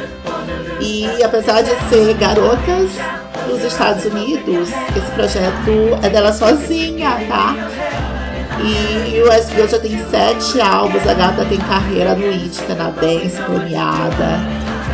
E 0.80 1.24
apesar 1.24 1.62
de 1.62 1.72
ser 1.89 2.13
garotas 2.15 2.91
dos 3.48 3.63
Estados 3.63 4.06
Unidos, 4.06 4.69
esse 4.96 5.12
projeto 5.13 6.00
é 6.02 6.10
dela 6.10 6.32
sozinha, 6.32 7.17
tá? 7.28 7.56
E 8.62 9.22
US 9.22 9.50
Girls 9.50 9.72
já 9.72 9.80
tem 9.80 9.98
sete 10.10 10.62
álbuns, 10.62 11.06
a 11.06 11.13
gata 11.13 11.43
tem 11.46 11.58
carreira 11.58 12.15
no 12.15 12.32
indie 12.32 12.62
canadense, 12.62 13.41
premiada. 13.41 14.39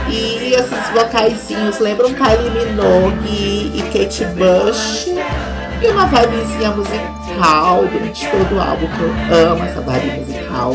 E 0.09 0.53
esses 0.53 0.89
vocaizinhos 0.93 1.77
lembram 1.79 2.11
Kylie 2.13 2.49
Minogue 2.49 3.71
e 3.75 3.83
Kate 3.93 4.25
Bush. 4.25 5.07
E 5.81 5.87
uma 5.87 6.07
vibezinha 6.07 6.71
musical 6.71 7.18
durante 7.89 8.29
todo 8.29 8.55
o 8.55 8.61
álbum, 8.61 8.87
que 8.87 9.01
eu 9.01 9.51
amo 9.51 9.63
essa 9.63 9.81
vibe 9.81 10.19
musical. 10.19 10.73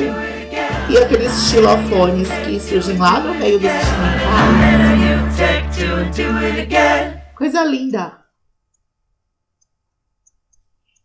E 0.91 0.99
aqueles 0.99 1.33
estilofones 1.33 2.29
que 2.45 2.59
surgem 2.61 2.97
lá 2.97 3.21
no 3.21 3.35
meio 3.35 3.59
dos 3.59 3.71
instrumentais. 3.71 4.95
Coisa 7.37 7.65
linda! 7.65 8.19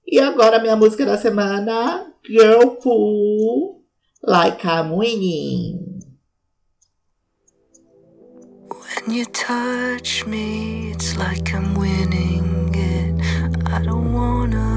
E 0.07 0.19
agora 0.19 0.59
minha 0.59 0.75
música 0.75 1.05
da 1.05 1.17
semana, 1.17 2.05
Girl 2.25 2.75
Pool, 2.81 3.83
Like 4.23 4.65
I'm 4.65 4.93
Winning. 4.95 5.99
When 8.69 9.15
you 9.15 9.25
touch 9.25 10.25
me, 10.25 10.91
it's 10.91 11.15
like 11.15 11.53
I'm 11.53 11.75
winning 11.75 12.73
it. 12.73 13.23
I 13.71 13.81
don't 13.83 14.13
wanna 14.13 14.68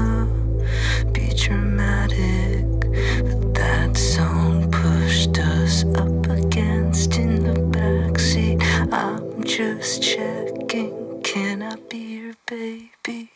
but 3.23 3.53
that 3.55 3.97
song 3.97 4.69
pushed 4.69 5.39
us 5.39 5.83
up 5.95 6.27
against 6.29 7.17
in 7.17 7.43
the 7.43 7.59
backseat. 7.75 8.61
I'm 8.93 9.43
just 9.43 10.03
checking, 10.03 11.21
can 11.23 11.63
I 11.63 11.75
be 11.89 11.97
your 11.97 12.33
baby? 12.45 13.31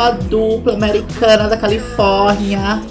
Uma 0.00 0.12
dupla 0.12 0.72
americana 0.72 1.46
da 1.46 1.58
Califórnia. 1.58 2.82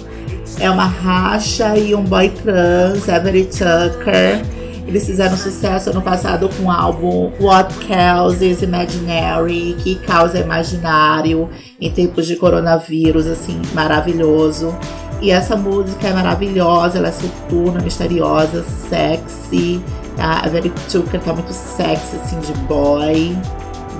É 0.60 0.70
uma 0.70 0.84
racha 0.84 1.76
e 1.76 1.92
um 1.92 2.04
boy 2.04 2.28
trans, 2.30 3.08
Avery 3.08 3.46
Tucker. 3.46 4.44
Eles 4.86 5.06
fizeram 5.06 5.36
sucesso 5.36 5.90
ano 5.90 6.02
passado 6.02 6.48
com 6.48 6.64
o 6.64 6.70
álbum 6.70 7.32
What 7.40 7.74
Causes 7.86 8.62
Imaginary, 8.62 9.76
que 9.82 9.96
causa 9.96 10.38
imaginário 10.38 11.48
em 11.80 11.90
tempos 11.90 12.26
de 12.26 12.36
coronavírus, 12.36 13.26
assim, 13.26 13.60
maravilhoso. 13.74 14.72
E 15.20 15.32
essa 15.32 15.56
música 15.56 16.08
é 16.08 16.12
maravilhosa, 16.12 16.98
ela 16.98 17.08
é 17.08 17.12
soturna, 17.12 17.80
misteriosa, 17.80 18.64
sexy. 18.88 19.82
A 20.16 20.46
Avery 20.46 20.72
Tucker 20.90 21.20
tá 21.20 21.32
muito 21.32 21.52
sexy, 21.52 22.16
assim, 22.16 22.38
de 22.40 22.52
boy 22.60 23.36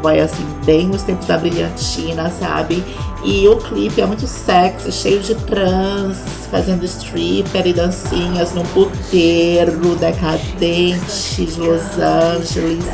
vai 0.02 0.20
assim, 0.20 0.44
bem 0.64 0.88
nos 0.88 1.02
tempos 1.02 1.26
da 1.26 1.36
brilhantina, 1.36 2.30
sabe? 2.30 2.84
E 3.24 3.46
o 3.48 3.56
clipe 3.56 4.00
é 4.00 4.06
muito 4.06 4.26
sexy, 4.26 4.90
cheio 4.90 5.20
de 5.20 5.34
trans, 5.34 6.16
fazendo 6.50 6.84
stripper 6.84 7.66
e 7.66 7.72
dancinhas 7.72 8.52
num 8.52 8.64
puteiro 8.64 9.94
decadente 9.96 11.44
de 11.44 11.60
Los 11.60 11.98
Angeles. 11.98 12.84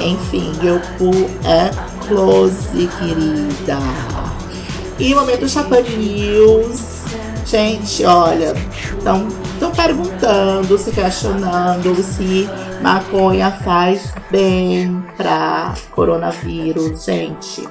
Enfim, 0.00 0.52
Yoku 0.62 1.30
é 1.44 1.70
close, 2.06 2.88
querida. 2.98 3.78
E 4.98 5.12
o 5.12 5.16
momento 5.16 5.48
Chapa 5.48 5.80
News. 5.80 6.94
Gente, 7.46 8.04
olha, 8.04 8.54
estão 8.96 9.70
perguntando, 9.70 10.78
se 10.78 10.90
questionando 10.90 12.02
se 12.02 12.48
maconha 12.84 13.50
faz 13.50 14.12
bem 14.30 15.02
para 15.16 15.72
coronavírus, 15.92 17.06
gente. 17.06 17.66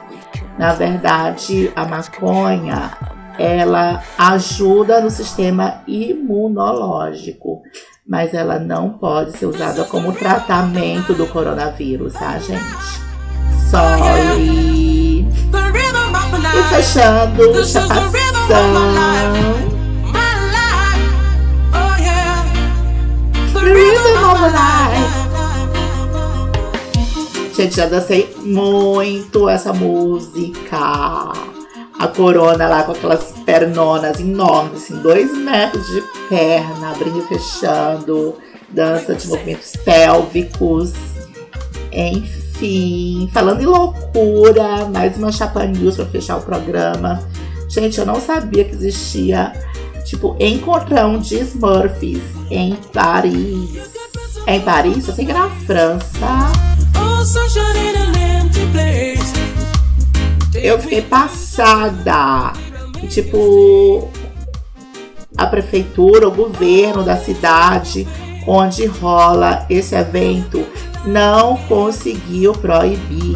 Na 0.58 0.74
verdade, 0.74 1.72
a 1.76 1.86
maconha 1.86 2.98
ela 3.38 4.02
ajuda 4.18 5.02
no 5.02 5.12
sistema 5.12 5.84
imunológico, 5.88 7.62
mas 8.08 8.34
ela 8.34 8.58
não 8.58 8.90
pode 8.90 9.38
ser 9.38 9.46
usada 9.46 9.84
como 9.84 10.14
tratamento 10.14 11.14
do 11.14 11.28
coronavírus, 11.28 12.14
tá, 12.14 12.40
gente? 12.40 13.04
Sorry. 13.70 15.28
E 16.56 16.64
fechando, 16.70 17.66
chapação. 17.66 19.73
Of. 23.64 24.54
Gente, 27.56 27.76
já 27.76 27.86
dancei 27.86 28.36
muito 28.44 29.48
essa 29.48 29.72
música. 29.72 31.32
A 31.98 32.08
corona 32.08 32.68
lá 32.68 32.84
com 32.84 32.92
aquelas 32.92 33.32
pernonas 33.46 34.20
enormes, 34.20 34.84
assim, 34.84 34.98
dois 35.02 35.32
metros 35.38 35.86
de 35.88 36.04
perna, 36.28 36.92
abrindo 36.92 37.20
e 37.20 37.22
fechando, 37.22 38.36
dança 38.70 39.14
de 39.16 39.28
movimentos 39.28 39.74
pélvicos, 39.78 40.92
enfim, 41.92 43.30
falando 43.32 43.62
em 43.62 43.66
loucura, 43.66 44.86
mais 44.92 45.16
uma 45.16 45.32
chapa 45.32 45.64
news 45.66 45.96
pra 45.96 46.06
fechar 46.08 46.38
o 46.38 46.42
programa. 46.42 47.24
Gente, 47.70 48.00
eu 48.00 48.06
não 48.06 48.20
sabia 48.20 48.66
que 48.66 48.74
existia, 48.74 49.54
tipo, 50.04 50.36
encontrão 50.40 51.20
de 51.20 51.40
Smurfs 51.40 52.43
em 52.54 52.76
Paris. 52.94 53.80
É 54.46 54.58
em 54.58 54.62
Paris? 54.62 55.08
Eu 55.08 55.14
sei 55.16 55.26
que 55.26 55.34
na 55.34 55.50
França. 55.50 56.52
Eu 60.54 60.80
fiquei 60.80 61.02
passada. 61.02 62.54
E, 63.02 63.08
tipo, 63.08 64.10
a 65.38 65.48
prefeitura, 65.48 66.28
o 66.28 66.32
governo 66.32 67.04
da 67.04 67.18
cidade 67.18 68.08
onde 68.46 68.86
rola 68.86 69.66
esse 69.70 69.96
evento 69.96 70.66
não 71.06 71.58
conseguiu 71.68 72.54
proibir. 72.54 73.36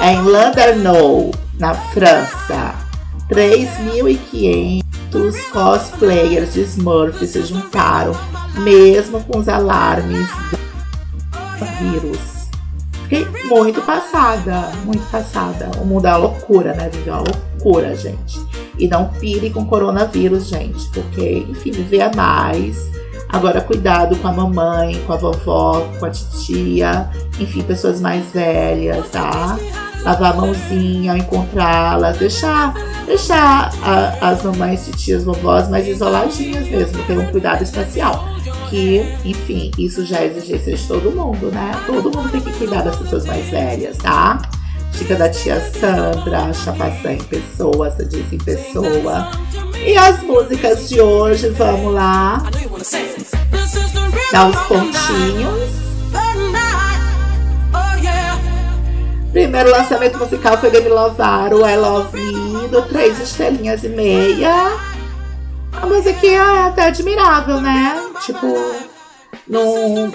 É 0.00 0.12
em 0.12 0.22
Landerneau, 0.22 1.30
na 1.58 1.74
França. 1.74 2.71
3.500 3.32 4.82
cosplayers 5.50 6.52
de 6.52 6.60
Smurf 6.60 7.26
se 7.26 7.42
juntaram, 7.46 8.12
mesmo 8.62 9.24
com 9.24 9.38
os 9.38 9.48
alarmes 9.48 10.28
do 11.58 11.64
vírus. 11.78 12.50
Fiquei 13.04 13.26
muito 13.48 13.80
passada, 13.82 14.70
muito 14.84 15.02
passada. 15.10 15.70
O 15.80 15.86
mundo 15.86 16.06
é 16.06 16.10
uma 16.10 16.18
loucura, 16.18 16.74
né? 16.74 16.90
Viver 16.90 17.08
é 17.08 17.12
uma 17.14 17.24
loucura, 17.24 17.96
gente. 17.96 18.38
E 18.78 18.86
não 18.86 19.08
pire 19.08 19.48
com 19.48 19.64
coronavírus, 19.64 20.48
gente, 20.48 20.88
porque, 20.90 21.46
enfim, 21.48 21.70
viver 21.70 22.00
é 22.00 22.14
mais. 22.14 22.90
Agora, 23.30 23.62
cuidado 23.62 24.14
com 24.16 24.28
a 24.28 24.32
mamãe, 24.32 25.02
com 25.06 25.14
a 25.14 25.16
vovó, 25.16 25.88
com 25.98 26.04
a 26.04 26.10
titia, 26.10 27.08
enfim, 27.40 27.62
pessoas 27.62 27.98
mais 27.98 28.26
velhas, 28.26 29.08
tá? 29.10 29.58
Lavar 30.04 30.32
a 30.32 30.36
mãozinha 30.36 31.16
encontrá-las, 31.16 32.16
deixar, 32.18 32.74
deixar 33.06 33.70
a- 33.82 34.30
as 34.30 34.42
mamães, 34.42 34.84
titias, 34.84 35.22
vovós 35.24 35.68
mais 35.68 35.86
isoladinhas 35.86 36.66
mesmo, 36.68 37.02
ter 37.04 37.16
um 37.18 37.26
cuidado 37.26 37.62
especial. 37.62 38.26
Que, 38.68 39.04
enfim, 39.24 39.70
isso 39.78 40.04
já 40.04 40.18
é 40.18 40.26
exigência 40.26 40.74
de 40.74 40.88
todo 40.88 41.10
mundo, 41.10 41.50
né? 41.52 41.72
Todo 41.86 42.04
mundo 42.04 42.28
tem 42.30 42.40
que 42.40 42.52
cuidar 42.54 42.82
das 42.82 42.96
pessoas 42.96 43.24
mais 43.26 43.46
velhas, 43.48 43.96
tá? 43.98 44.40
Dica 44.98 45.14
da 45.14 45.28
tia 45.28 45.60
Sandra, 45.60 46.52
Chapaçã 46.52 47.12
em 47.12 47.22
pessoa, 47.22 47.90
Sadice 47.90 48.34
em 48.34 48.38
pessoa. 48.38 49.30
E 49.84 49.96
as 49.96 50.22
músicas 50.22 50.88
de 50.88 51.00
hoje, 51.00 51.48
vamos 51.50 51.92
lá, 51.94 52.42
I 56.14 56.38
know 56.38 56.60
you 56.60 56.71
Primeiro 59.32 59.70
lançamento 59.70 60.18
musical 60.18 60.58
foi 60.58 60.70
Demi 60.70 60.90
Lovato, 60.90 61.66
I 61.66 61.76
Love 61.76 62.20
Me, 62.20 62.68
do 62.68 62.82
três 62.82 63.18
estrelinhas 63.18 63.82
e 63.82 63.88
meia. 63.88 64.76
A 65.72 65.86
musiquinha 65.86 66.42
é 66.42 66.66
até 66.66 66.88
admirável, 66.88 67.58
né? 67.58 67.98
Tipo, 68.20 68.46
não, 69.48 70.12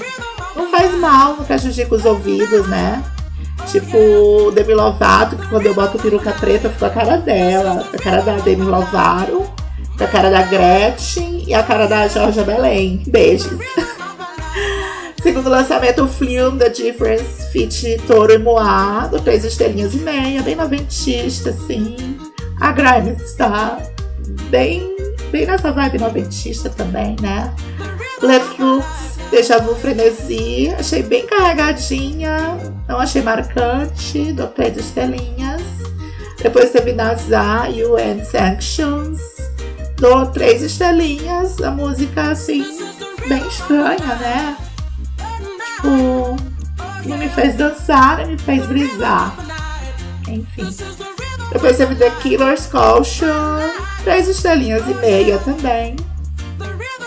não 0.55 0.69
faz 0.69 0.93
mal, 0.99 1.35
não 1.35 1.43
prejudica 1.43 1.95
os 1.95 2.05
ouvidos, 2.05 2.67
né? 2.67 3.03
Tipo, 3.71 4.51
Demi 4.51 4.75
Lovato, 4.75 5.35
que 5.35 5.47
quando 5.47 5.65
eu 5.65 5.73
boto 5.73 5.97
peruca 5.97 6.31
preta, 6.33 6.69
fica 6.69 6.85
a 6.85 6.91
cara 6.91 7.17
dela, 7.17 7.89
a 7.91 7.97
cara 7.97 8.21
da 8.21 8.33
Demi 8.35 8.65
Lovato, 8.65 9.51
a 9.99 10.05
cara 10.05 10.29
da 10.29 10.43
Gretchen 10.43 11.43
e 11.47 11.55
a 11.55 11.63
cara 11.63 11.87
da 11.87 12.07
Georgia 12.07 12.43
Belém. 12.43 13.01
Beijos. 13.07 13.57
Segundo 15.27 15.49
lançamento, 15.49 16.05
o 16.05 16.07
filme 16.07 16.57
The 16.57 16.69
Difference 16.69 17.51
Fit 17.51 18.01
Toro 18.07 18.31
e 18.31 18.37
Moá, 18.37 19.07
do 19.07 19.19
três 19.19 19.43
estrelinhas 19.43 19.93
e 19.93 19.97
meia, 19.97 20.41
bem 20.41 20.55
noventista, 20.55 21.49
assim. 21.49 22.17
A 22.61 22.71
Grimes 22.71 23.21
está 23.21 23.77
bem, 24.49 24.95
bem 25.29 25.45
nessa 25.45 25.73
vibe 25.73 25.99
noventista 25.99 26.69
também, 26.69 27.17
né? 27.21 27.53
Letrux, 28.21 28.85
Deja 29.29 29.57
Vu 29.59 29.75
Frenesi, 29.75 30.73
achei 30.79 31.03
bem 31.03 31.27
carregadinha, 31.27 32.57
não 32.87 32.97
achei 32.97 33.21
marcante, 33.21 34.31
do 34.31 34.47
três 34.47 34.77
estrelinhas. 34.77 35.61
Depois 36.41 36.71
teve 36.71 36.93
Nazar 36.93 37.69
UN 37.69 38.23
Sanctions, 38.23 39.19
do 39.97 40.25
três 40.27 40.61
estrelinhas, 40.61 41.61
a 41.61 41.69
música 41.69 42.31
assim, 42.31 42.63
bem 43.27 43.45
estranha, 43.45 44.15
né? 44.15 44.57
Tipo, 45.77 46.35
não 47.05 47.17
me 47.17 47.29
fez 47.29 47.55
dançar, 47.55 48.17
nem 48.17 48.27
me 48.27 48.37
fez 48.37 48.65
brisar. 48.65 49.33
Enfim. 50.27 50.75
Depois 51.51 51.77
teve 51.77 51.95
The 51.95 52.09
Killer's 52.21 52.65
Caution, 52.65 53.59
três 54.03 54.27
estrelinhas 54.27 54.87
e 54.87 54.93
meia 54.95 55.37
também. 55.39 55.95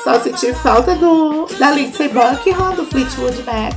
Só 0.05 0.21
senti 0.21 0.55
falta 0.55 0.95
do 0.95 1.47
da 1.59 1.73
Lindsay 1.73 2.09
Buckingham, 2.09 2.75
do 2.75 2.87
Fleetwood 2.87 3.43
Mac. 3.43 3.75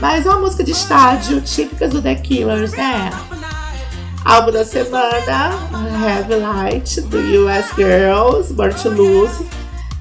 Mas 0.00 0.26
uma 0.26 0.40
música 0.40 0.64
de 0.64 0.72
estádio, 0.72 1.40
típicas 1.40 1.90
do 1.90 2.02
The 2.02 2.16
Killers, 2.16 2.72
né? 2.72 3.10
Álbum 4.24 4.50
da 4.50 4.64
semana, 4.64 5.52
Heavy 6.04 6.34
Light, 6.34 7.00
do 7.02 7.18
US 7.18 7.66
Girls, 7.76 8.52
Born 8.52 8.74
to 8.74 8.90
Lose. 8.90 9.46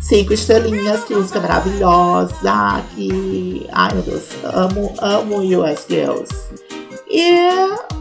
Cinco 0.02 0.34
estrelinhas, 0.34 1.04
que 1.04 1.14
música 1.14 1.40
maravilhosa, 1.40 2.84
que... 2.96 3.68
Ai, 3.72 3.94
meu 3.94 4.04
Deus, 4.04 4.24
amo, 4.44 4.94
amo 5.00 5.38
US 5.38 5.86
Girls. 5.90 6.34
E 7.10 7.50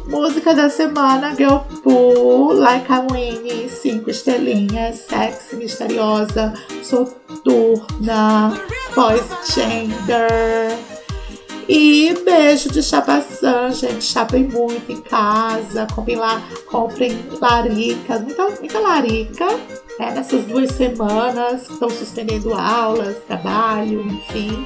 música 0.07 0.55
da 0.55 0.71
semana, 0.71 1.35
Girl 1.35 1.59
Pool, 1.83 2.53
Like 2.53 2.93
a 2.93 3.07
Winnie, 3.11 3.69
cinco 3.69 4.11
estrelinhas, 4.11 5.07
sexy, 5.09 5.57
misteriosa, 5.57 6.55
soturna, 6.83 8.53
voice 8.95 9.53
gender. 9.53 10.79
E 11.69 12.15
beijo 12.25 12.71
de 12.71 12.83
chapaçã, 12.83 13.71
gente. 13.71 14.03
Chapem 14.03 14.45
muito 14.45 14.91
em 14.91 15.01
casa. 15.03 15.87
Comprem, 15.95 16.17
lá, 16.17 16.43
comprem 16.67 17.19
laricas, 17.41 18.23
muita, 18.23 18.49
muita 18.49 18.79
larica. 18.79 19.47
Né? 19.99 20.13
Nessas 20.13 20.45
duas 20.45 20.71
semanas 20.73 21.69
estão 21.69 21.91
suspendendo 21.91 22.55
aulas, 22.55 23.17
trabalho, 23.25 24.03
enfim. 24.03 24.65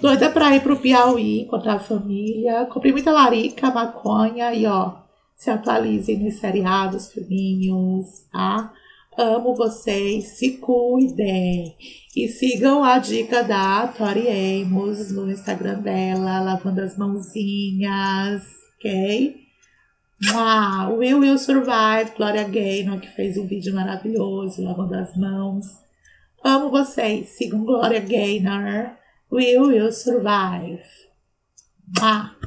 Doida 0.00 0.30
pra 0.30 0.54
ir 0.54 0.62
pro 0.62 0.78
Piauí, 0.78 1.42
encontrar 1.42 1.74
a 1.74 1.80
família. 1.80 2.64
Comprei 2.66 2.92
muita 2.92 3.10
larica, 3.10 3.70
maconha 3.70 4.54
e 4.54 4.64
ó, 4.66 4.94
se 5.36 5.50
atualizem 5.50 6.18
nos 6.18 6.36
seriados, 6.36 7.12
filminhos, 7.12 8.26
tá? 8.32 8.72
Amo 9.18 9.54
vocês, 9.54 10.38
se 10.38 10.58
cuidem. 10.58 11.76
E 12.16 12.28
sigam 12.28 12.82
a 12.82 12.98
dica 12.98 13.42
da 13.42 13.86
Tori 13.88 14.28
Amos 14.62 15.10
no 15.10 15.30
Instagram 15.30 15.80
dela, 15.80 16.40
lavando 16.40 16.80
as 16.80 16.96
mãozinhas, 16.96 18.42
ok? 18.78 19.49
Mua! 20.22 20.90
Will 20.90 21.20
Will 21.20 21.38
Survive, 21.38 22.12
Gloria 22.16 22.44
Gaynor, 22.44 23.00
que 23.00 23.08
fez 23.08 23.38
um 23.38 23.46
vídeo 23.46 23.74
maravilhoso, 23.74 24.62
lavando 24.62 24.94
as 24.94 25.16
mãos. 25.16 25.66
Amo 26.44 26.70
vocês, 26.70 27.30
sigam 27.30 27.64
Gloria 27.64 28.00
Gaynor. 28.00 28.90
Will 29.30 29.68
Will 29.68 29.92
Survive. 29.92 30.82
Mua! 31.98 32.39